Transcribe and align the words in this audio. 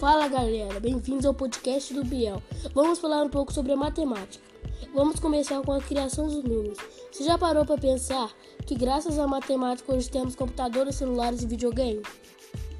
Fala 0.00 0.28
galera, 0.28 0.80
bem-vindos 0.80 1.26
ao 1.26 1.34
podcast 1.34 1.92
do 1.92 2.02
Biel. 2.02 2.42
Vamos 2.74 2.98
falar 2.98 3.22
um 3.22 3.28
pouco 3.28 3.52
sobre 3.52 3.72
a 3.72 3.76
matemática. 3.76 4.42
Vamos 4.94 5.20
começar 5.20 5.60
com 5.60 5.72
a 5.72 5.80
criação 5.82 6.26
dos 6.26 6.42
números. 6.42 6.78
Você 7.12 7.22
já 7.22 7.36
parou 7.36 7.66
para 7.66 7.76
pensar 7.76 8.32
que 8.64 8.74
graças 8.74 9.18
à 9.18 9.26
matemática 9.26 9.94
hoje 9.94 10.10
temos 10.10 10.34
computadores, 10.34 10.94
celulares 10.94 11.42
e 11.42 11.46
videogames? 11.46 12.06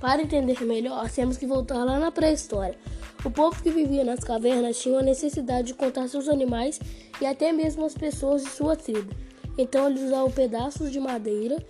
Para 0.01 0.23
entender 0.23 0.63
melhor, 0.63 1.11
temos 1.11 1.37
que 1.37 1.47
voltar 1.47 1.85
lá 1.85 1.99
na 1.99 2.11
pré-história. 2.11 2.79
O 3.23 3.31
povo 3.31 3.63
que 3.63 3.71
vivia 3.71 4.03
nas 4.03 4.21
cavernas 4.21 4.79
tinha 4.79 4.99
a 4.99 5.03
necessidade 5.03 5.69
de 5.69 5.75
contar 5.75 6.09
seus 6.09 6.27
animais 6.27 6.81
e 7.21 7.27
até 7.27 7.53
mesmo 7.53 7.85
as 7.85 7.93
pessoas 7.93 8.43
de 8.43 8.49
sua 8.49 8.77
tribo. 8.77 9.15
Então 9.59 9.91
eles 9.91 10.05
usavam 10.05 10.31
pedaços 10.31 10.91
de 10.91 10.99
madeira 10.99 11.63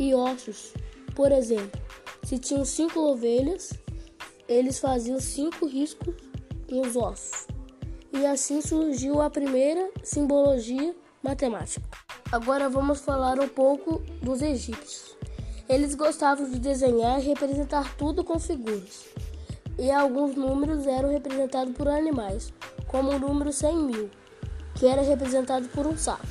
e 0.00 0.12
ossos. 0.12 0.72
Por 1.14 1.30
exemplo, 1.30 1.80
se 2.24 2.40
tinham 2.40 2.64
cinco 2.64 2.98
ovelhas, 2.98 3.70
eles 4.48 4.78
faziam 4.78 5.20
cinco 5.20 5.66
riscos 5.66 6.14
nos 6.70 6.96
ossos. 6.96 7.46
E 8.12 8.24
assim 8.24 8.60
surgiu 8.60 9.20
a 9.20 9.28
primeira 9.28 9.90
simbologia 10.02 10.94
matemática. 11.22 11.86
Agora 12.30 12.68
vamos 12.68 13.00
falar 13.00 13.38
um 13.40 13.48
pouco 13.48 14.02
dos 14.22 14.42
egípcios. 14.42 15.16
Eles 15.68 15.94
gostavam 15.94 16.48
de 16.48 16.58
desenhar 16.58 17.20
e 17.20 17.26
representar 17.26 17.96
tudo 17.96 18.22
com 18.22 18.38
figuras. 18.38 19.06
E 19.78 19.90
alguns 19.90 20.34
números 20.34 20.86
eram 20.86 21.10
representados 21.10 21.74
por 21.74 21.88
animais, 21.88 22.52
como 22.86 23.10
o 23.10 23.18
número 23.18 23.52
100 23.52 23.76
mil, 23.76 24.10
que 24.74 24.86
era 24.86 25.02
representado 25.02 25.68
por 25.68 25.86
um 25.86 25.98
sapo. 25.98 26.26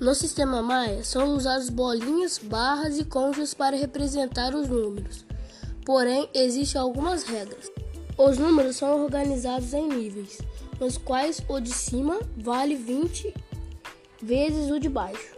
No 0.00 0.14
sistema 0.14 0.62
Maia 0.62 1.04
são 1.04 1.34
usadas 1.34 1.68
bolinhas, 1.70 2.38
barras 2.38 2.98
e 2.98 3.04
conchas 3.04 3.52
para 3.52 3.76
representar 3.76 4.54
os 4.54 4.68
números. 4.68 5.27
Porém, 5.88 6.28
existem 6.34 6.78
algumas 6.78 7.24
regras. 7.24 7.72
Os 8.18 8.36
números 8.36 8.76
são 8.76 9.02
organizados 9.02 9.72
em 9.72 9.88
níveis, 9.88 10.38
nos 10.78 10.98
quais 10.98 11.42
o 11.48 11.58
de 11.58 11.70
cima 11.70 12.20
vale 12.36 12.74
20 12.74 13.32
vezes 14.22 14.70
o 14.70 14.78
de 14.78 14.86
baixo. 14.86 15.34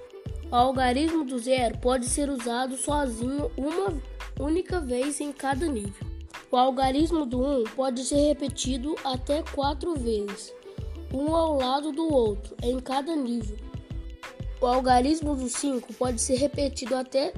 O 0.50 0.56
algarismo 0.56 1.24
do 1.24 1.38
zero 1.38 1.78
pode 1.78 2.06
ser 2.06 2.28
usado 2.28 2.76
sozinho 2.76 3.48
uma 3.56 3.96
única 4.40 4.80
vez 4.80 5.20
em 5.20 5.30
cada 5.30 5.68
nível. 5.68 6.04
O 6.50 6.56
algarismo 6.56 7.24
do 7.24 7.40
1 7.40 7.60
um 7.60 7.64
pode 7.76 8.04
ser 8.04 8.16
repetido 8.16 8.96
até 9.04 9.44
quatro 9.54 9.94
vezes, 9.94 10.52
um 11.14 11.32
ao 11.32 11.58
lado 11.58 11.92
do 11.92 12.12
outro, 12.12 12.56
em 12.60 12.80
cada 12.80 13.14
nível. 13.14 13.56
O 14.60 14.66
algarismo 14.66 15.36
do 15.36 15.48
5 15.48 15.94
pode 15.94 16.20
ser 16.20 16.38
repetido 16.38 16.96
até 16.96 17.32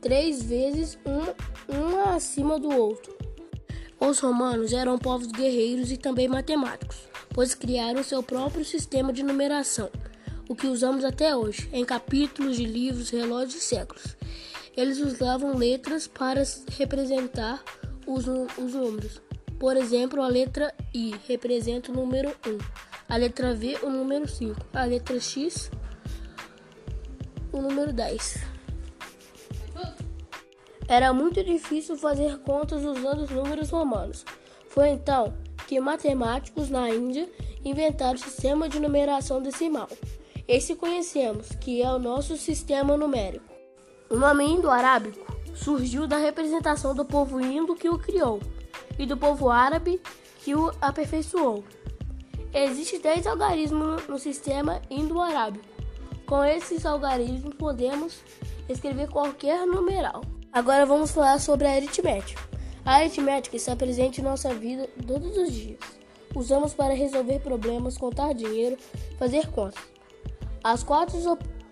três 0.00 0.42
vezes, 0.42 0.98
um, 1.06 1.74
um 1.74 2.00
acima 2.10 2.58
do 2.58 2.70
outro. 2.70 3.16
Os 4.00 4.18
romanos 4.18 4.72
eram 4.72 4.98
povos 4.98 5.26
guerreiros 5.26 5.92
e 5.92 5.96
também 5.96 6.26
matemáticos, 6.26 6.96
pois 7.30 7.54
criaram 7.54 8.02
seu 8.02 8.22
próprio 8.22 8.64
sistema 8.64 9.12
de 9.12 9.22
numeração, 9.22 9.90
o 10.48 10.56
que 10.56 10.66
usamos 10.66 11.04
até 11.04 11.36
hoje, 11.36 11.68
em 11.72 11.84
capítulos 11.84 12.56
de 12.56 12.64
livros, 12.64 13.10
relógios 13.10 13.56
e 13.56 13.60
séculos. 13.60 14.16
Eles 14.76 14.98
usavam 14.98 15.54
letras 15.54 16.06
para 16.06 16.42
representar 16.78 17.62
os, 18.06 18.26
os 18.26 18.74
números. 18.74 19.20
Por 19.58 19.76
exemplo, 19.76 20.22
a 20.22 20.28
letra 20.28 20.74
I 20.94 21.14
representa 21.28 21.92
o 21.92 21.94
número 21.94 22.30
1, 22.30 22.58
a 23.06 23.16
letra 23.16 23.54
V 23.54 23.78
o 23.82 23.90
número 23.90 24.26
5, 24.26 24.56
a 24.72 24.84
letra 24.84 25.20
X 25.20 25.70
o 27.52 27.60
número 27.60 27.92
10. 27.92 28.59
Era 30.90 31.12
muito 31.12 31.44
difícil 31.44 31.96
fazer 31.96 32.40
contas 32.40 32.84
usando 32.84 33.20
os 33.20 33.30
números 33.30 33.70
romanos. 33.70 34.24
Foi 34.70 34.88
então 34.88 35.32
que 35.68 35.78
matemáticos 35.78 36.68
na 36.68 36.90
Índia 36.90 37.30
inventaram 37.64 38.14
o 38.14 38.18
sistema 38.18 38.68
de 38.68 38.80
numeração 38.80 39.40
decimal. 39.40 39.88
Esse 40.48 40.74
conhecemos, 40.74 41.50
que 41.60 41.80
é 41.80 41.88
o 41.88 42.00
nosso 42.00 42.36
sistema 42.36 42.96
numérico. 42.96 43.44
O 44.10 44.16
nome 44.16 44.44
indo-arábico 44.44 45.32
surgiu 45.54 46.08
da 46.08 46.16
representação 46.16 46.92
do 46.92 47.04
povo 47.04 47.40
indo 47.40 47.76
que 47.76 47.88
o 47.88 47.96
criou 47.96 48.40
e 48.98 49.06
do 49.06 49.16
povo 49.16 49.48
árabe 49.48 50.02
que 50.42 50.56
o 50.56 50.72
aperfeiçoou. 50.80 51.62
Existem 52.52 53.00
10 53.00 53.28
algarismos 53.28 54.08
no 54.08 54.18
sistema 54.18 54.82
indo-arábico. 54.90 55.64
Com 56.26 56.42
esses 56.44 56.84
algarismos 56.84 57.54
podemos 57.54 58.24
escrever 58.68 59.08
qualquer 59.08 59.64
numeral. 59.68 60.22
Agora 60.52 60.84
vamos 60.84 61.12
falar 61.12 61.38
sobre 61.38 61.66
a 61.66 61.74
aritmética. 61.74 62.42
A 62.84 62.96
aritmética 62.96 63.56
está 63.56 63.76
presente 63.76 64.20
em 64.20 64.24
nossa 64.24 64.52
vida 64.52 64.88
todos 65.06 65.36
os 65.36 65.52
dias. 65.52 65.78
Usamos 66.34 66.74
para 66.74 66.92
resolver 66.92 67.38
problemas, 67.38 67.96
contar 67.96 68.32
dinheiro, 68.34 68.76
fazer 69.16 69.46
contas. 69.48 69.80
As 70.62 70.82
quatro 70.82 71.16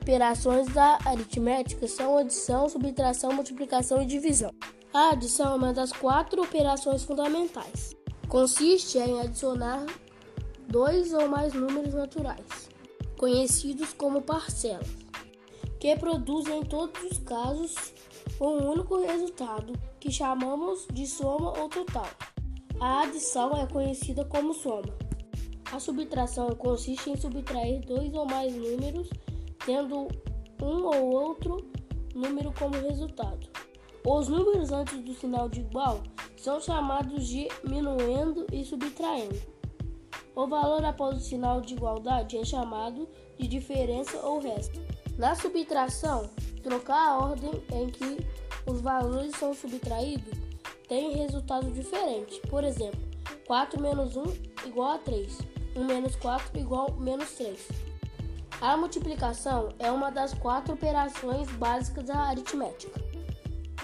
operações 0.01 0.69
da 0.69 0.97
aritmética 1.05 1.89
são 1.89 2.19
adição, 2.19 2.69
subtração, 2.69 3.33
multiplicação 3.33 4.01
e 4.01 4.07
divisão. 4.07 4.53
A 4.95 5.11
adição 5.11 5.53
é 5.53 5.57
uma 5.57 5.73
das 5.73 5.93
quatro 5.93 6.43
operações 6.43 7.03
fundamentais. 7.03 7.97
Consiste 8.29 8.99
em 8.99 9.21
adicionar 9.21 9.87
dois 10.69 11.13
ou 11.13 11.29
mais 11.29 11.53
números 11.53 11.95
naturais, 11.95 12.69
conhecidos 13.17 13.93
como 13.93 14.23
parcelas, 14.23 14.89
que 15.81 15.97
produzem 15.97 16.61
em 16.61 16.65
todos 16.65 17.03
os 17.03 17.19
casos 17.19 17.93
um 18.41 18.71
único 18.71 19.01
resultado, 19.01 19.73
que 19.99 20.11
chamamos 20.11 20.87
de 20.93 21.07
soma 21.07 21.59
ou 21.59 21.69
total. 21.69 22.09
A 22.81 23.03
adição 23.03 23.57
é 23.57 23.67
conhecida 23.67 24.25
como 24.25 24.55
soma. 24.55 24.95
A 25.73 25.81
subtração 25.81 26.51
consiste 26.55 27.11
em 27.11 27.17
subtrair 27.17 27.85
dois 27.85 28.15
ou 28.15 28.25
mais 28.25 28.55
números, 28.55 29.11
tendo 29.67 30.09
um 30.63 30.85
ou 30.85 31.11
outro 31.11 31.57
número 32.15 32.53
como 32.59 32.75
resultado. 32.77 33.49
Os 34.07 34.29
números 34.29 34.73
antes 34.73 35.01
do 35.01 35.13
sinal 35.13 35.49
de 35.49 35.61
igual 35.61 36.03
são 36.37 36.61
chamados 36.61 37.27
de 37.27 37.49
minuendo 37.65 38.47
e 38.53 38.65
subtraindo. 38.65 39.37
O 40.35 40.47
valor 40.47 40.85
após 40.85 41.17
o 41.17 41.21
sinal 41.21 41.61
de 41.61 41.75
igualdade 41.75 42.39
é 42.39 42.45
chamado 42.45 43.09
de 43.37 43.49
diferença 43.49 44.17
ou 44.25 44.39
resto. 44.39 44.81
Na 45.19 45.35
subtração, 45.35 46.31
trocar 46.63 47.09
a 47.09 47.19
ordem 47.19 47.51
em 47.73 47.89
que 47.89 48.25
os 48.65 48.81
valores 48.81 49.35
são 49.35 49.53
subtraídos 49.53 50.39
tem 50.89 51.17
resultado 51.17 51.73
diferente. 51.73 52.41
Por 52.49 52.63
exemplo, 52.63 53.01
4 53.45 53.83
menos 53.83 54.17
1 54.17 54.23
igual 54.67 54.93
a 54.93 54.99
3. 54.99 55.39
1 55.75 55.85
menos 55.85 56.15
4 56.15 56.57
igual 56.61 56.95
a 56.97 57.01
menos 57.03 57.33
3. 57.33 57.59
A 58.61 58.77
multiplicação 58.77 59.71
é 59.81 59.91
uma 59.91 60.11
das 60.11 60.35
quatro 60.35 60.75
operações 60.75 61.51
básicas 61.51 62.05
da 62.05 62.21
aritmética. 62.21 63.03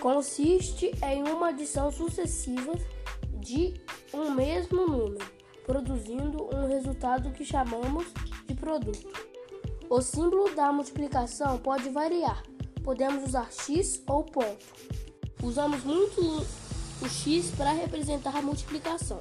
Consiste 0.00 0.93
em 1.03 1.25
uma 1.25 1.49
adição 1.49 1.91
sucessiva 1.91 2.75
de 3.41 3.75
um 4.12 4.31
mesmo 4.31 4.87
número, 4.87 5.27
produzindo 5.67 6.49
um 6.55 6.69
resultado 6.69 7.33
que 7.33 7.44
chamamos 7.44 8.06
de 8.47 8.55
produto. 8.55 9.34
O 9.94 10.03
símbolo 10.03 10.53
da 10.56 10.72
multiplicação 10.72 11.56
pode 11.56 11.88
variar 11.88 12.43
podemos 12.82 13.28
usar 13.28 13.49
x 13.53 14.03
ou 14.09 14.25
ponto. 14.25 14.66
Usamos 15.41 15.84
muito 15.84 16.21
o 17.00 17.09
x 17.09 17.53
para 17.56 17.71
representar 17.71 18.37
a 18.37 18.43
multiplicação, 18.43 19.21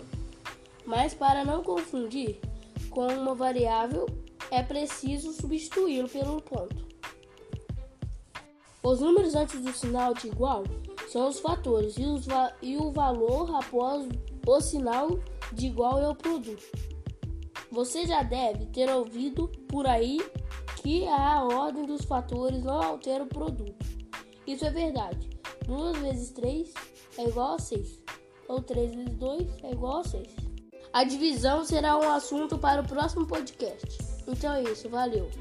mas 0.84 1.14
para 1.14 1.46
não 1.46 1.62
confundir 1.62 2.40
com 2.90 3.06
uma 3.06 3.36
variável, 3.36 4.08
é 4.50 4.64
preciso 4.64 5.32
substituí-lo 5.32 6.10
pelo 6.10 6.42
ponto. 6.42 6.88
Os 8.82 9.00
números 9.00 9.36
antes 9.36 9.62
do 9.62 9.72
sinal 9.74 10.16
de 10.16 10.26
igual 10.26 10.64
são 11.08 11.28
os 11.28 11.40
fatores 11.40 12.00
e, 12.00 12.04
os 12.04 12.26
va 12.26 12.52
e 12.64 12.78
o 12.78 12.92
valor 12.92 13.56
após 13.58 14.10
o 14.44 14.60
sinal 14.60 15.20
de 15.52 15.68
igual 15.68 16.00
é 16.00 16.10
o 16.10 16.16
produto. 16.16 16.64
Você 17.72 18.08
já 18.08 18.24
deve 18.24 18.66
ter 18.66 18.90
ouvido 18.90 19.48
por 19.68 19.86
aí 19.86 20.18
que 20.84 21.08
a 21.08 21.42
ordem 21.42 21.86
dos 21.86 22.04
fatores 22.04 22.62
não 22.62 22.82
altera 22.82 23.24
o 23.24 23.28
produto. 23.28 23.74
Isso 24.46 24.66
é 24.66 24.70
verdade. 24.70 25.30
2 25.66 25.98
vezes 26.00 26.32
3 26.32 26.74
é 27.18 27.28
igual 27.30 27.56
a 27.56 27.60
6. 27.60 28.04
Ou 28.50 28.62
3 28.62 28.94
vezes 28.94 29.16
2 29.16 29.48
é 29.64 29.72
igual 29.72 30.00
a 30.00 30.04
6. 30.04 30.28
A 30.92 31.06
divisão 31.06 31.64
será 31.64 31.98
um 31.98 32.12
assunto 32.12 32.58
para 32.58 32.82
o 32.82 32.88
próximo 32.88 33.26
podcast. 33.26 33.98
Então 34.28 34.54
é 34.54 34.64
isso, 34.64 34.90
valeu! 34.90 35.32